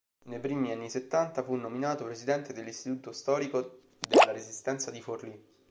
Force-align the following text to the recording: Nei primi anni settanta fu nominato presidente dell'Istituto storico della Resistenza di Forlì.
Nei 0.23 0.39
primi 0.39 0.71
anni 0.71 0.89
settanta 0.89 1.43
fu 1.43 1.53
nominato 1.53 2.05
presidente 2.05 2.53
dell'Istituto 2.53 3.11
storico 3.11 3.81
della 3.99 4.31
Resistenza 4.31 4.89
di 4.89 4.99
Forlì. 4.99 5.39